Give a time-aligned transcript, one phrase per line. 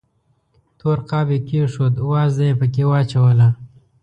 [0.79, 3.49] تور قاب یې کېښود، وازده یې پکې واچوله.